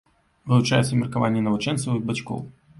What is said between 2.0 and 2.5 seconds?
і бацькоў.